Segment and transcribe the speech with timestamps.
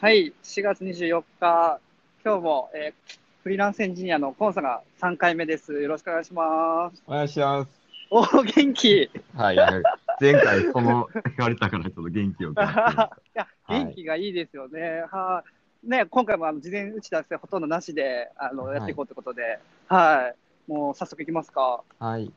[0.00, 1.80] はい、4月24日、
[2.24, 5.72] 今日も、えーフリーランスエンジニアのコンさんが3回目です。
[5.72, 7.02] よろしくお願いします。
[7.06, 7.70] お願いします。
[8.10, 9.82] おー、元気いはい、はい。
[10.20, 13.18] 前回その言われたからちょっと元気を感じてました。
[13.34, 15.04] や、はい元気がいいですよね。
[15.10, 15.42] は
[15.84, 15.88] い。
[15.88, 19.58] ね、今回もあの事前打ち合わせほとんどなしであのはいやっていこうということで、
[19.88, 20.32] は
[20.68, 20.70] い。
[20.70, 21.82] もう早速いきますか。
[21.98, 22.30] はい。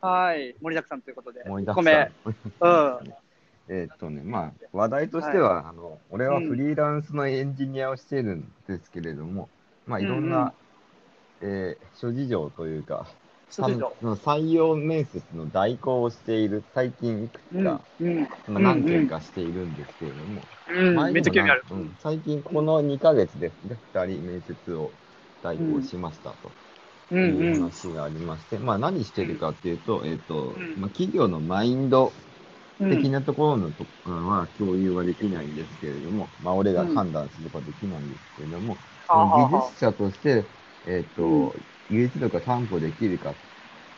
[0.00, 0.56] はい。
[0.60, 1.42] 盛りだくさんということで。
[1.42, 2.10] 思い出1個目。
[2.24, 3.14] うん。
[3.68, 9.50] えーっとね、まあ、話題としては、あの、俺はフリーランスのエンジニアをしてるんですけれども、
[9.86, 10.54] まあ、いろんな、
[11.40, 13.06] えー諸事情というか、
[13.50, 18.28] その採用面接の代行をしている、最近いくつか、うん。
[18.46, 20.98] その何件かしているんですけれども、うん。
[21.06, 21.12] うん。
[21.12, 21.64] めっちゃ興味ある。
[21.70, 24.92] うん最近この2ヶ月で2人面接を
[25.42, 26.54] 代行しましたと。
[27.10, 27.62] うんいううん。
[27.64, 32.27] 話がありまして、まあ何してるかっていうと、えっ、と、んまあ企業のマインドうん
[32.78, 40.48] 的なところのところは共有はできないんですけれども、まあ俺が判断することはできないんですけれども、その技術者として、
[40.86, 41.68] えっ、と、うん。
[41.90, 43.38] 技術力が担保できるかっ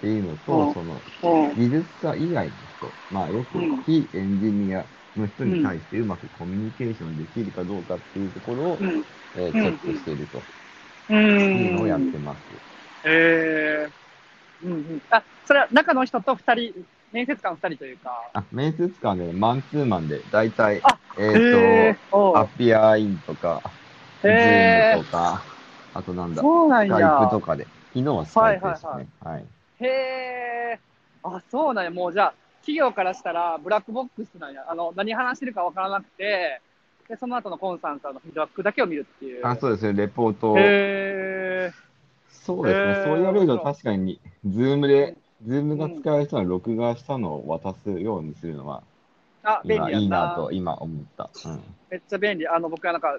[0.01, 0.75] ていうのと、うん。
[0.75, 1.57] そのうん。
[1.57, 9.05] 技術者以外の人、まあよくうん非エンジニアの人に対してうまくコミュニケーションできるかどうかっていうところを、うん。
[9.35, 10.47] えーチェックしていると。
[11.09, 12.13] ういうのをやっん。
[12.13, 12.43] てます。
[13.05, 13.93] えー、
[14.63, 15.03] うんうん。
[15.11, 16.75] あ、それは中の人と二人、
[17.13, 18.11] 面接官二人というか。
[18.35, 23.63] あ、面接官で、マンツーマンで、だいたいあ、えっ、へーおと、アうピアインとか、
[24.23, 25.45] ズへーームとか、
[25.95, 27.31] あとなんだ、そうなんスカイやプ。
[27.31, 29.09] とかで、昨日はスカイプでしたね。
[29.25, 29.45] はい。
[29.81, 29.87] へ
[30.75, 30.79] え。
[31.25, 31.91] あ、そうなんや。
[31.91, 34.65] もうじゃあ、企業からしたらブラックボックスなんや。
[34.69, 36.61] あの、何話してるかわからなくて、
[37.09, 39.47] で、その後のコンさんからのフィードバックだけを見るっていう。
[39.47, 40.57] あ、そうですね、レポートを。
[40.59, 41.73] へえ。
[42.29, 48.83] そうですね、そう言われると確かに、 Zoom で、 Zoom が使える人は録画したのを渡すようにするのは、
[49.43, 50.03] あ、便利やな。
[50.03, 51.31] いいなと、今思った。
[51.47, 51.63] うん。
[51.91, 52.47] めっちゃ便利。
[52.47, 53.19] あの、僕はなんか、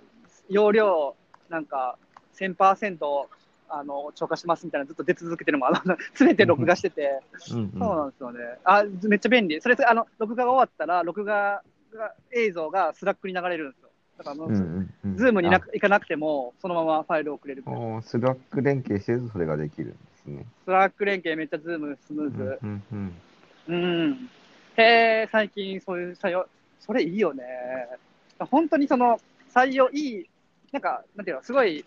[0.50, 1.16] 容量、
[1.50, 1.98] なんか、
[2.38, 3.28] 1000%、
[3.70, 7.22] あの、超過しますみたいなずっと出続けてるのも、あの、 常に録画してて、
[7.54, 8.40] うん、そうなんですよね。
[8.64, 9.60] あ、めっちゃ便利。
[9.62, 11.64] それ、あの、録画が終わったら、録画
[11.94, 13.90] が映像が Slack に流れるんですよ。
[14.20, 14.54] だからうん。
[14.54, 15.18] うんうん。
[15.18, 17.64] Zoom にな行かなくても、そのままファイルを送れる。
[18.04, 20.46] Slack 連携してるとそれができるんですね。
[20.66, 22.60] Slack 連携めっちゃ Zoom スムーズ。
[22.62, 23.14] うんうん
[23.68, 24.30] うん。
[24.78, 24.84] へ
[25.24, 26.48] え、最近そういう採用、
[26.80, 27.44] それいいよね。
[28.40, 29.20] 本当にその
[29.54, 30.30] 採用いい、
[30.72, 31.86] なんか、なんていうの、すごい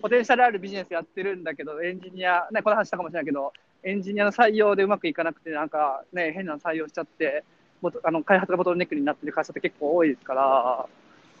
[0.00, 3.52] ポテンシャルあるビジネスやってるんだけど、エンジニア、ね、この話したかもしれないけど、
[3.82, 7.44] エンジニアの採用でうまくいかなくて、なんかね、変なの採用しちゃって、
[7.80, 10.86] もあの開発がボトルネックになってる会社って結構多いですから、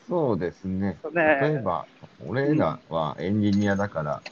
[0.08, 0.98] そうですね。
[1.12, 1.86] ね例えば、
[2.26, 4.22] 俺らはエンジニアだから、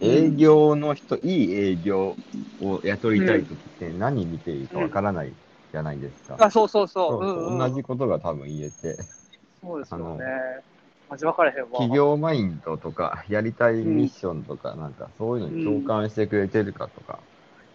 [0.00, 2.18] 営業の人、いい営業
[2.58, 5.36] を雇いたいときって何見ていいかわからない
[5.72, 6.44] じゃないですか。
[6.44, 7.16] あ、そうそうそう。
[7.18, 8.96] そううんうん同じことが多分言えて、
[9.62, 10.36] そうですよねあの。
[11.08, 11.88] マジ分かれへんわ。
[11.88, 17.26] 企業マインドとか、やりたいミッションとか、なんかそういうのに共感してくれてるかとか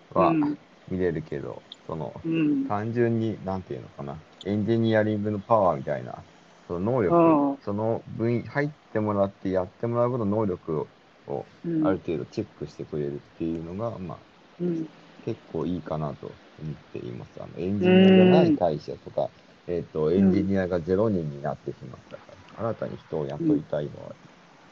[0.10, 0.58] はうん
[0.88, 2.70] 見れるけど、その、うん。
[2.70, 6.26] 単純に、なんていうのかな、エンジニアリングのパワーみたいな、
[6.68, 10.92] その能力、うんその分、入ってもらってやってもらうことの能力を、
[11.28, 11.84] をうん。
[11.84, 14.26] ある程度チェックしてくれるっていうのが、まあ、
[14.60, 14.88] うん。
[15.24, 17.42] 結構いいかなと思っています。
[17.42, 19.32] あのエンジニアじゃない会社とか、
[19.68, 24.16] えっ、と、エンジニアが0人になってしまったから、新たに人を雇いたい場合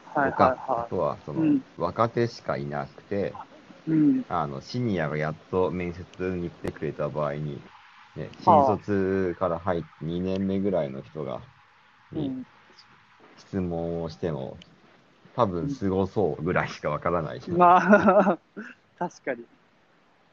[0.04, 1.62] はいとか、あとは、その、うん。
[1.76, 3.40] 若手しかいなくて、
[3.86, 3.90] い。
[3.90, 4.24] うん。
[4.28, 7.64] あの、シニアがやっと面接に来てくれた場合に、
[8.14, 11.48] ね、はあ新卒から入って2年目ぐらいの人が、
[12.12, 12.44] にうん。
[13.36, 14.60] 質問をしても、
[15.36, 18.38] 多分すごそうぐらいしかわからないし、まあ、
[18.98, 19.44] 確かに。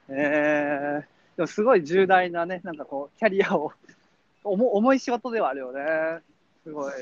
[0.10, 3.72] えー、でもすごい重大なね、なんかこう、キャリアを、
[4.44, 6.22] 重重い仕事ではあるよね。
[6.64, 6.94] すごい。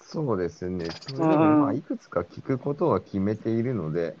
[0.00, 0.86] そうですね。
[0.90, 4.16] それでうんも、まあ、いくつか聞くことは決めているので、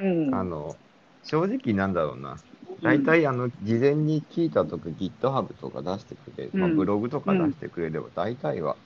[0.00, 0.34] うん。
[0.34, 0.76] あの、
[1.22, 2.36] 正直なんだろうな。
[2.82, 8.76] 大体、あの、事前に聞いたとか GitHub とか出してくれ、まあ、うんブログとか出してくれれば大体は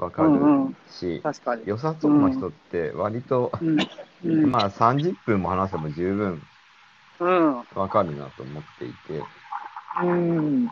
[0.00, 1.64] わかるうんうんし、確かに。
[1.64, 3.78] 良さそうな人って割と、うん。
[4.24, 4.52] うん。
[4.52, 6.48] まあ30分も話せば十分
[7.18, 7.24] う
[7.60, 7.66] ん。
[7.72, 9.28] わかるなと思っていて、
[10.02, 10.70] うん。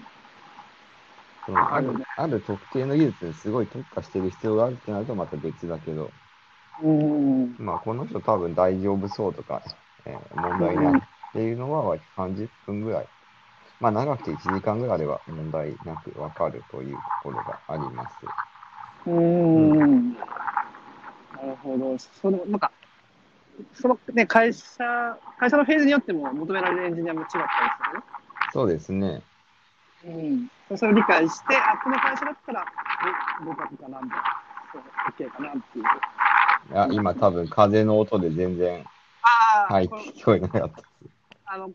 [1.46, 6.14] そのあるある特定の技術にすごい特化してる必要があるってなるとまた別だけど、
[6.82, 7.58] うん。
[7.58, 9.62] まあこの人多分大丈夫そうとか、
[10.06, 11.02] えー問題ないっ
[11.32, 13.08] ていうのは割と30分ぐらい、
[13.80, 18.34] まあ長くて1時間ぐらいでは問題なくわかるというところがあります。
[19.08, 20.12] うん。
[20.14, 20.18] な
[21.42, 21.96] るほど。
[21.98, 22.60] その、なん。
[22.60, 22.70] か、
[23.74, 28.04] そのね、会社、会社のフェーズによっても求められるエンジニアも違ったりするね。
[28.52, 29.22] そうですね。
[30.04, 32.64] うん、それを理解して、あ、この会社だったら、
[33.40, 34.24] え合格かなみたいな。
[34.72, 34.82] そう
[35.28, 35.84] OK かなっていう。
[36.74, 38.84] あ今多分風の音で全然、
[39.22, 40.82] はい、聞こえなかった。
[41.46, 41.70] あの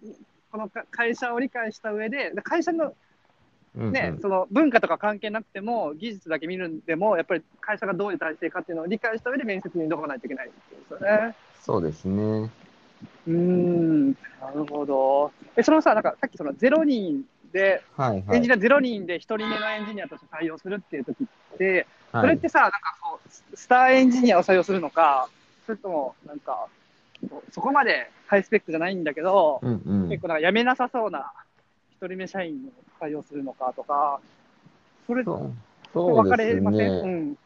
[0.51, 2.93] この会社を理解した上、で会社の
[3.75, 10.53] うんうんね、その文化とか関係なくても、技術だけ見るんでも、やっぱり会社がどういう体制かっていうのを理解した上で面接に挑まないといけないで
[10.87, 11.35] すよね。
[11.61, 12.51] そうですね。
[13.27, 14.15] うーん、な
[14.53, 15.31] るほど。
[15.55, 18.49] え、そのさ、なんかさっきその0人で、はいはいエンジ。
[18.49, 25.29] ニア0人で1人目のエンジニアとして採用するっていう時って、そはいれってさ、なんかこう、ススターエンジニアを採用するのか、
[25.65, 26.67] それとも、なんか、
[27.51, 31.31] そこまでハイスペックじゃないんだけど、うんうん結構なんか辞めなさそうな
[32.01, 34.21] 1人目社員を採用するのかとか、
[35.07, 35.51] それ、そう
[35.93, 37.31] 分かそうですれません、うね。
[37.31, 37.37] ん。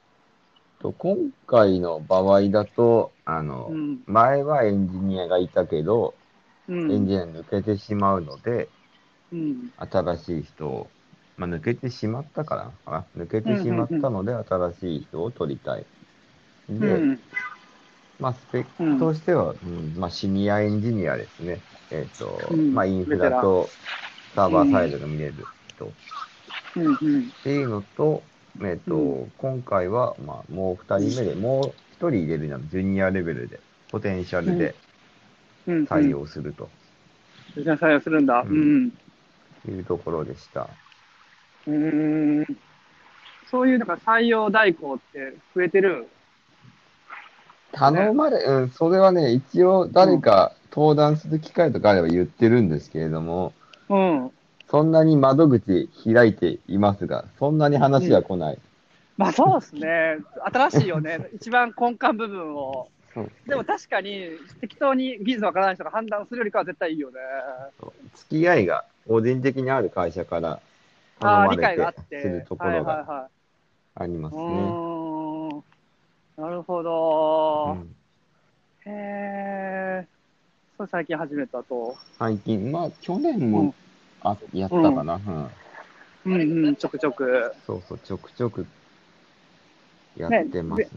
[0.79, 1.17] と今
[1.47, 4.03] 回の場合だと、あの、うん。
[4.05, 6.13] 前はエンジニアがいたけど、
[6.69, 6.91] うん。
[6.91, 8.69] エンジニア抜けてしまうので、
[9.33, 9.71] うん。
[9.77, 10.89] 新しい人を、
[11.37, 13.23] まあ、抜けてしまったからかな？
[13.23, 15.85] 抜けてしまったので、新しい人を取りたい。
[16.69, 17.19] で、うん。
[18.19, 21.59] まあ、スペックとしては、うんまあ、シニアエンジニアですね。
[21.91, 23.69] えっ、と、うんまあ、インフラと
[24.35, 25.33] サーバーサイドが見れる
[25.75, 25.89] 人っ
[26.75, 26.85] うん。
[26.85, 27.31] うん。
[27.43, 28.23] ていうのと、
[28.61, 31.63] えっ、と、う今回は、まあ、もう二人目で、もう
[31.93, 33.59] 一人入れるなら、ジュニアレベルで、
[33.91, 34.75] ポテンシャルで
[35.67, 35.83] うん。
[35.85, 36.69] 採用すると
[37.55, 37.63] うん。
[37.63, 38.41] 採用するんだ。
[38.41, 38.91] ううんん。
[39.69, 40.69] いうところでした。
[41.67, 42.57] うーん。
[43.49, 46.07] そういうなんか採用代行って増えてる？
[47.71, 53.53] 頼まれ、うん、それはね、一応誰か登壇する機会とかあれば言ってるんですけれども、
[53.89, 54.31] うん。
[54.69, 58.59] そんなに窓口開いていますが、そんなに話は来ない。
[59.17, 60.17] まあそうですね。
[60.53, 61.29] 新しいよね。
[61.33, 62.89] 一番根幹部分を。
[63.47, 64.29] でも確かに
[64.61, 67.17] 適当に技術わからない人が判断するよりかは絶対いいよね。
[68.15, 70.59] 付き合いが個人的にある会社から
[71.19, 72.21] ああ、頼ま理解があれってて。
[72.21, 73.31] するところはいがはいはい。
[73.95, 74.75] ありますうね。
[74.75, 75.63] ーん。
[76.37, 76.83] なるほ
[77.65, 77.73] うど。
[77.73, 77.95] ん
[78.85, 80.06] へえ。
[80.77, 81.95] それ最近始めたと。
[82.19, 83.73] 最近、まあ、去年もうん
[84.21, 85.15] あやったかな、
[86.25, 86.33] うん。
[86.33, 87.51] うんうん、ちょくちょく。
[87.65, 88.65] そうそう、ちょくちょく
[90.17, 90.89] やってますね。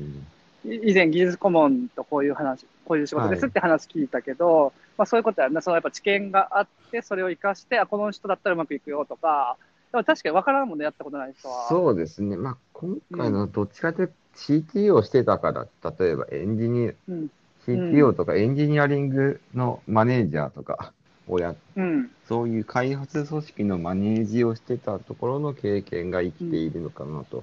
[0.66, 9.56] い以前、技術顧問とこういう話、こういう仕事ですって話聞いたけど、まあそういうことやな、そのやっぱ知見があって、それを生かして、あ、この人だったらうまくいくよとか、
[9.92, 11.68] でも確かに分からんもんね、やったことない人は。
[11.70, 12.36] そうですね。
[12.36, 15.66] まあ、今回のどっちかというと CTO をしてたから、
[15.98, 17.30] 例えばエンジニア、うん。
[17.66, 20.92] CTO とかエンジニアリングのマネージャーとか
[21.28, 22.10] をやっうん。
[22.24, 27.42] そういう開発組織のマネージをしてたところの経験が生きているのかなと。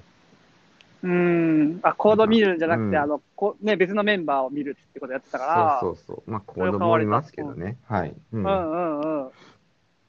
[1.02, 1.78] うん。
[1.82, 5.78] あ、コード見るんじゃなくて、うんあの、こね、別のメンバーを見るってことやってたから。
[5.80, 6.30] そうそうそう。
[6.30, 7.76] まあ、コードもありますけどね。
[7.86, 8.14] はい。
[8.32, 8.44] うん。
[8.44, 9.30] うんうんうん。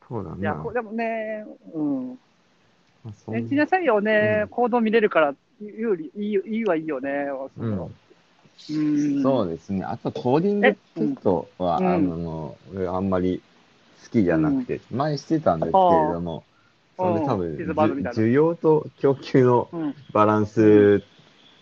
[0.08, 2.20] そうだいや、でもね、うん。
[3.34, 7.28] エンジニア採用ね、うんコード見れるから、有利、いいいいはいいよね。
[7.58, 7.96] うん。
[9.24, 9.84] そうですね。
[9.84, 11.96] あと、コーディングテストは、うん。
[11.96, 13.42] あの、俺あんまり
[14.04, 16.44] 好きじゃなくて、前してたんですけれども、
[17.00, 17.48] それ多分、
[18.14, 19.96] 需要と供給のうん。
[20.14, 21.04] バランス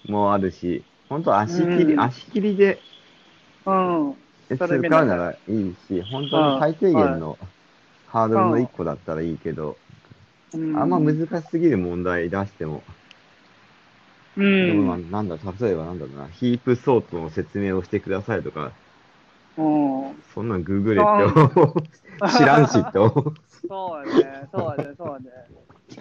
[0.08, 2.00] もあるし、本当足切り、うん。
[2.00, 2.82] 足切りで
[3.66, 4.16] うん。
[4.50, 7.38] 使それうならいいし、本当に最低限の
[8.06, 9.78] ハードルの1個だったらいいけど、
[10.54, 10.76] うん。
[10.80, 12.84] あんま難しすぎる問題出しても、
[14.38, 14.68] う。
[14.68, 18.72] でもまあなんだ、例えばなんだろうな、ヒープソートの説明をしてくださいとか、
[19.58, 20.24] うん。
[20.34, 22.38] そんなんググれって。
[22.38, 23.34] 知らんしって思う。
[23.68, 25.30] そうやね、そうやね、そうやね。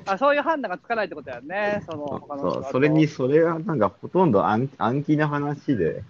[0.04, 6.02] あ、そういう判断がつかないってことやね、その、他の人そうそれに、、それがなんかほとんど暗暗記な話で、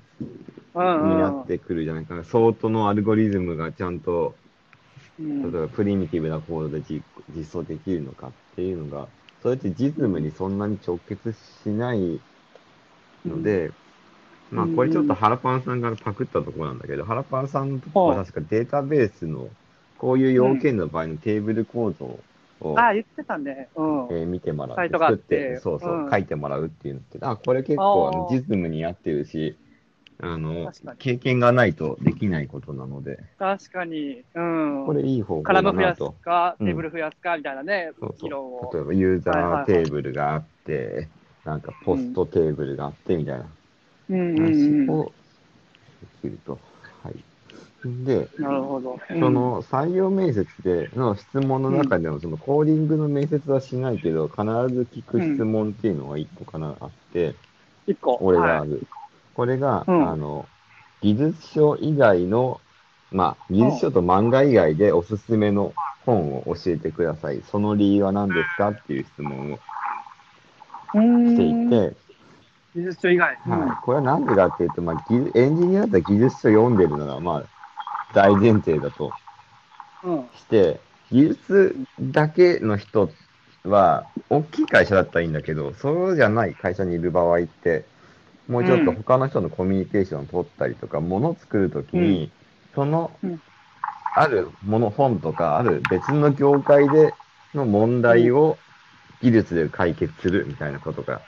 [0.75, 2.25] うんうん、になってくるじゃないかな。
[2.25, 4.35] ソートのアルゴリズムがちゃんと、
[5.18, 7.02] うん例えばプリミティブなコードで実
[7.35, 9.09] 実装できるのかっていうのが、
[9.47, 12.19] それって実務にそんなに直結しない
[13.25, 13.71] ので、
[14.50, 19.49] まあこれちょっとハラパンさんからパクったところなんだけど、ハラパンさんのとこは確かデータベースの
[20.00, 22.07] こういう要件の場合のテーブル構造
[22.61, 23.69] を、あ、言ってたね。
[23.76, 23.87] うん。
[24.11, 25.37] えー見てもらって、作って。
[25.37, 26.11] て、そうそう、うん。
[26.11, 29.55] 書いてもらうっていうのって、あ、これ結構実務に合ってるし、
[30.19, 34.25] あの経験がないとできないことなので、確かに。
[34.35, 34.87] うん。
[34.87, 36.15] これいい方法カだラム増やすなと。
[36.23, 38.71] か、うんテーブル増やすか、みたいなね、そうそう議論を。
[38.73, 41.11] 例えばユーザはいはいはいーテーブルがあって、
[41.45, 43.45] なんかポストテーブルがあってみたいな
[44.09, 44.37] うん。
[44.37, 45.15] 話を
[46.01, 46.61] できると。
[47.03, 47.27] はい。
[47.85, 48.97] で、なるほど。
[49.19, 54.43] その採用面接での質問の中でも、そのコーディングの面接はしないけど、必
[54.75, 57.41] ず聞く質問っていうのが一個かなあって、
[57.87, 58.19] うん、一個。
[58.19, 58.89] 俺があはい、る。
[59.37, 60.47] これが、うんあの、
[61.02, 62.59] 技術書以外の、
[63.12, 65.75] まあ、技術書と漫画以外でおすすめの
[66.07, 67.43] 本を教えてください。
[67.50, 69.57] その理由は何ですかっていう質問を
[70.95, 71.97] していて、
[72.75, 73.37] 技術書以外。
[73.37, 73.85] はい。
[73.85, 77.45] これはなんでかっていうと、まあ、技エンジニアだったら技術書読んでるのが、まあ、
[78.14, 79.12] 大前提だと
[80.02, 80.28] うん。
[80.35, 83.11] して、技術だけの人
[83.64, 87.85] は、大きい会社だったらいいんだけど、そうじゃない会社にいる場合って、
[88.47, 92.35] もうちょっと他の人のコミュニケーションを取ったりとか、ものを作るときに、
[92.75, 93.43] そのうん、
[94.15, 97.19] あるもの、本とか、ある別の業界で
[97.55, 98.65] の問題を
[99.21, 101.26] 技術で解決するみたいなことが、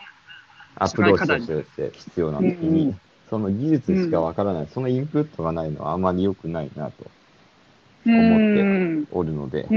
[0.76, 7.12] アプローチとして必要な時うんうにん、その技術しかわからない、そのインプットがないのはあまり良くないなと
[8.04, 8.70] う思って
[9.02, 9.08] ん。
[9.10, 9.74] おるので。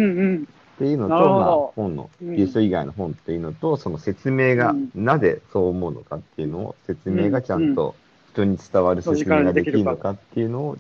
[0.82, 4.90] っていうのと、まあ、本の、うん技術以外の本っていうのと、その説明がうん。
[4.96, 7.94] なぜそう思うのかっていうのを、説明がちゃんと
[8.34, 10.78] 人に伝わる説明ができるのかっていうのを、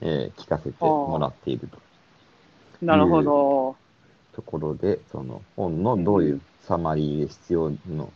[0.00, 1.78] えー聞かせてもらっていると
[2.82, 3.76] なるほど。
[4.34, 8.12] ところで、その本のどういうサマリーで必要の、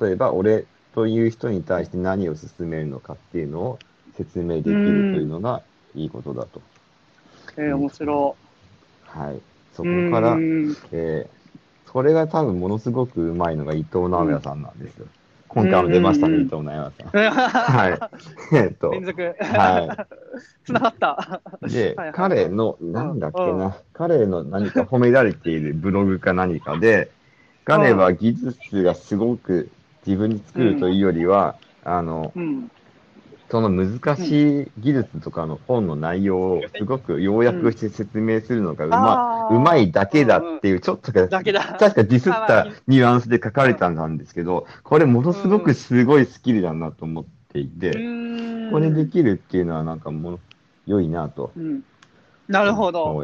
[0.00, 0.64] 例えば俺
[0.94, 3.78] という人に対して何を進めるのかっていうのを
[4.16, 5.62] 説明できるというのが
[5.94, 6.62] いいことだと。
[7.56, 8.36] えー、面白
[9.06, 9.51] はい。
[9.74, 9.86] そい。
[9.86, 11.42] こからう、んえー
[11.92, 15.06] それが多分ものすごくうまいのが伊藤直哉さんなんですよ。
[15.46, 17.32] 今回も出ましたね、うん伊藤直哉さん。
[17.76, 17.98] はい。
[18.56, 19.22] えっと、連続。
[19.38, 20.06] は
[20.64, 21.42] つな がった。
[21.68, 27.10] で彼の、なんだっけうな、彼の何か褒められているブログか何かで、
[27.66, 29.70] 彼は技術がすごく
[30.06, 32.70] 自分に作るというよりは、あの、うん。
[33.52, 41.62] その難しい技術とかの本の内容をすごく要約して説明するのがうまうまいだけだっていう、ちょっとかだけだ。
[41.78, 47.98] 確かディスったニュアンスで書かれたんですけど、これものすごくすごいスキルだなと思っていて、こ
[48.80, 50.40] れできるっていうのはなんかもう
[50.86, 51.52] 良いなと。
[51.54, 51.82] うん。
[52.48, 53.22] なるほど。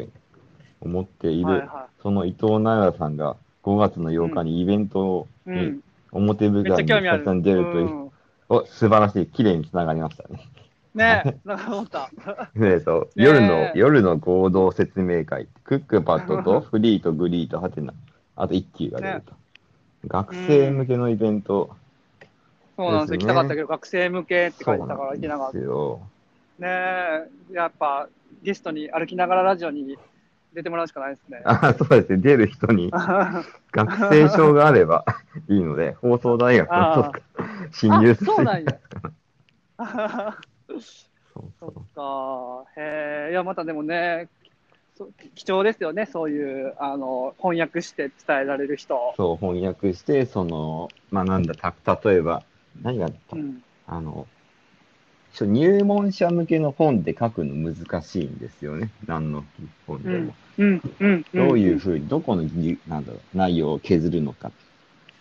[0.83, 1.71] 思っている、
[2.03, 5.81] その伊藤奈良さんが5月の8日にイベントにん。
[6.13, 8.08] 表舞台に出るという、うん
[8.49, 10.49] お素晴らしい、綺麗につながりましたね。
[10.95, 12.11] ね なんか思った。
[12.57, 17.93] えっと、ねえ夜の、夜の合同説明会、クックパッドとフリーとグリーとハテナ、
[18.37, 19.33] あと一級が出ると。
[20.07, 21.71] 学生向けのイベント、
[22.77, 23.19] そうなんですよ。
[23.19, 25.53] 行きたかったけど、学生向けって書いてたから行けなかっ。
[25.53, 25.59] た。
[25.59, 25.69] ね
[27.51, 28.09] え、やっぱ
[28.43, 29.99] ゲストに歩きながらラジオに
[30.55, 31.41] 出てもらうしかないですね。
[31.45, 32.91] あそうですね、出る人に
[33.73, 35.05] 学生証があれば
[35.49, 37.13] いいので、放送大学の
[37.69, 38.79] あとか侵入あ、そうなんや。
[41.35, 42.81] そうそっか。
[42.81, 44.29] へえ、いや、またでもね、
[44.97, 49.15] そ貴重ですよね、そういう、あの、翻訳して伝えられる人。
[49.17, 52.43] そう、翻訳して、その、まあなんだ、た、例えば、
[52.83, 53.37] 何があった？
[53.37, 53.63] うん。
[53.87, 54.27] あの、
[55.41, 58.91] 入門者向けの本で書くの難しいんですよね。
[59.07, 59.45] 何の
[59.87, 60.35] 本でも。
[60.59, 61.25] うん、うん。
[61.35, 64.51] どういうふうに、どこのぎ、なんだろう、内容を削るのか。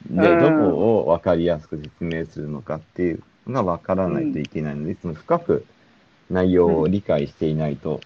[0.06, 5.66] で、うんどこを分かりやすく説明するのかっていうのが分からないといけないので、その深く
[6.30, 8.02] 内容を理解していないと、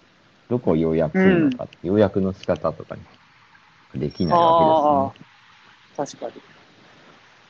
[0.48, 2.96] どこを要約するのか、要約の仕方とか
[3.94, 5.12] にできないわ
[5.94, 6.16] けですね。
[6.20, 6.42] 確かに。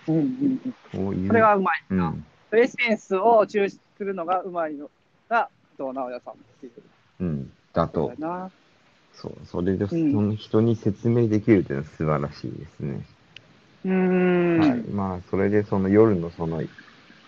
[0.09, 0.75] うん、うん、うん。
[0.93, 1.29] こういう。
[1.29, 1.85] それがうまい。
[1.91, 2.25] うん。
[2.53, 4.91] エッセンスを抽出するのがうまいの
[5.29, 6.73] が、伊藤直哉さんっていう
[7.21, 7.53] うん。
[7.73, 8.51] だこと。
[9.15, 9.47] そう。
[9.47, 12.93] それで、そうんの人に説明できるというのは素晴らしいですね。
[12.95, 14.59] うーん。
[14.59, 14.81] はい。
[14.91, 16.69] まあ、それでその夜のそのイ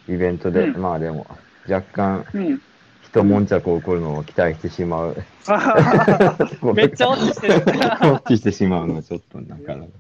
[0.08, 1.26] ベントで、うんまあでも、
[1.68, 2.62] 若干、うん。
[3.02, 5.16] 一悶着起こるのを期待してしまう。
[6.75, 7.61] めっちゃ落ちしてる。
[7.61, 7.66] 放
[8.16, 9.90] 棄してしまうのはちょっとなかなか。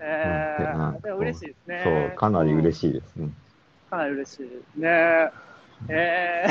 [0.00, 1.80] えうんー、でも嬉しいですね。
[1.82, 2.72] そう、かなり嬉い。
[2.72, 3.30] しいですね。
[3.90, 4.42] かなり嬉し
[4.76, 4.80] い。
[4.80, 5.30] ね
[5.88, 6.46] え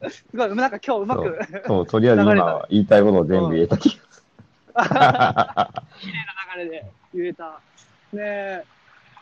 [0.00, 4.24] ー、すごい、なんか今日うまく、そう、とりあえず今は言いたいことを全部言えた気がする。
[6.64, 7.60] 流れで言えた。
[8.14, 8.64] ねえ、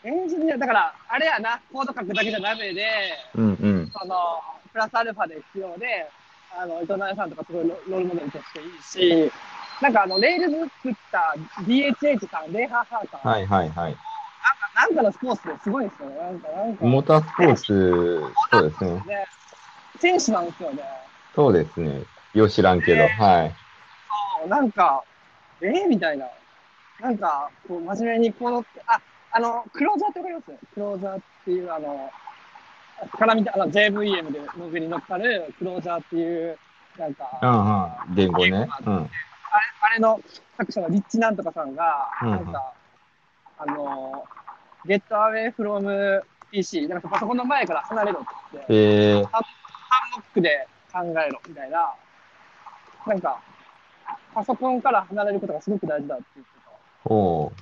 [0.05, 2.87] エンジニア、だから、あれやな、コード書くだけじゃダメで、
[3.35, 3.91] うんうん。
[3.93, 4.41] その、
[4.73, 6.09] プラスアルファで必要で、
[6.57, 9.33] あの、伊藤奈さんとかすごいロロールモデルとしていいし、
[9.81, 13.97] なんかあの、 Rails 作った DHH さん、レイハーハーさん、はいはいはい。
[14.77, 16.17] なんか、なんかのスポーツですごいですよね。
[16.19, 18.91] なんか、なんか、モータースポーツ、そうですね。
[18.91, 19.27] ね、
[19.99, 20.83] 選手なんですよね。
[21.35, 22.03] そうですね。
[22.35, 23.55] よう知らんけど、はい。
[24.41, 25.03] そうなんか、
[25.61, 26.27] えー、みたいな。
[27.03, 29.01] なんか、こう、真面目にこの、あ、
[29.33, 30.53] あの、クローザーってわかります？
[30.73, 32.11] クローザーっていう、あの、
[33.19, 36.57] 絡みた、あの、JVM での上に乗っかるクローザーっていう、
[36.97, 38.15] なんか、うんうん。
[38.15, 38.51] 言語ね。
[38.51, 38.61] うん。
[38.61, 39.09] あれ、
[39.81, 40.21] あれの
[40.57, 42.73] 作者のリッチなんとかさんが、うんなんか、
[43.59, 44.25] あの、
[44.87, 49.43] get away from PC、なんかパソコンの前から離れろって言って、えー、ハン
[50.17, 51.95] モックで考えろみたいな、
[53.07, 53.41] なんか、
[54.35, 56.53] パソコンから離れることがすごく大事だって言って
[57.05, 57.53] おう。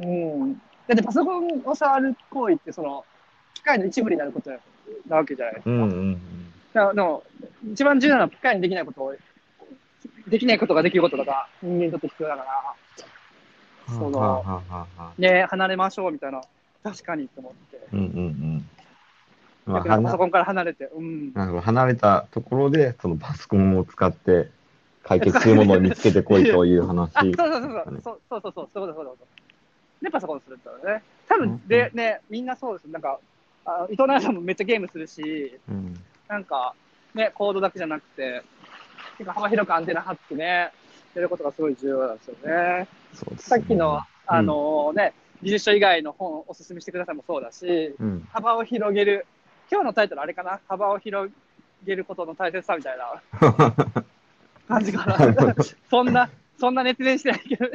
[0.00, 0.08] た。
[0.08, 0.54] うん。
[0.54, 0.58] だ
[0.94, 3.04] ってパソコンを触る行為って、その、
[3.54, 4.50] 機械の一部になること
[5.08, 5.70] なわけじゃないですか。
[5.70, 6.22] うんうん
[6.72, 7.22] だからでも、
[7.72, 9.14] 一番重要なのは機械にできないことを、
[10.26, 16.40] できないことができることだから、人間にとって必要だから、そのはあはあはあはあね、離れましょうみたいな、
[16.82, 17.86] 確かにと思って。
[17.92, 18.68] うんうんうん。
[19.66, 21.32] まあ、パソはコンから離れて、うん。
[21.34, 24.48] 離れたところで、そのパソコンを使って
[25.18, 27.10] 解決するものを見つけてこいという話。
[27.28, 27.62] うそうそう
[28.02, 30.04] そう、そうそうそうそう、そうそう。
[30.04, 31.02] で、パソコンするってことね。
[31.28, 32.86] 多分、うんで、ね、みんなそうです。
[32.86, 33.18] なんか、
[33.64, 35.94] あ伊藤奈々さんもめっちゃゲームするし、うん
[36.28, 36.74] なんか、
[37.14, 38.42] ね、コードだけじゃなくて、
[39.18, 40.72] 結構幅広くアンテナ張ってね、
[41.14, 42.88] やることがすごい重要なんですよね。
[43.36, 48.26] さっきの、あのね、技術書以外の本をおすすめしてくださいもそうだし、うん。
[48.32, 49.26] 幅を広げる、
[49.70, 50.60] 今日のタイトルあれかな？
[50.68, 51.30] 幅を広
[51.84, 53.22] げることの大切さみたいな
[54.72, 55.54] 感じかな。
[55.90, 57.66] そんな、そんな熱弁してないけど。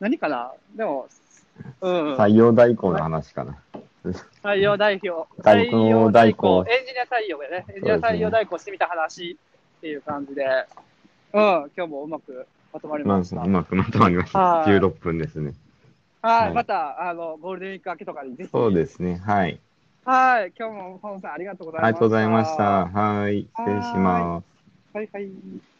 [0.00, 0.52] 何かな？
[0.74, 1.08] でも、
[1.80, 2.16] うん。
[2.16, 3.56] 採用代行の話かな。
[4.42, 5.26] 採用代表。
[5.40, 7.64] 採用代行エンジニア採用でね。
[7.68, 9.38] エンジニア採用代行してみた話
[9.78, 10.44] っていう感じで、
[11.32, 13.42] うん、今日もうまくまとまりました。
[13.42, 14.38] うまくまとまりました。
[14.38, 15.54] はい16分ですね。
[16.20, 18.50] はい、はいまた、あの、ゴールデンウィーク明けとかにぜひ。
[18.50, 19.20] そうですね。
[19.24, 19.58] はい。
[20.04, 21.88] はい、今日も本さんありがとうございました。
[21.88, 22.64] ありがとうございました。
[22.86, 23.46] はい。
[23.56, 24.53] 失礼します。
[24.94, 25.73] はいはい。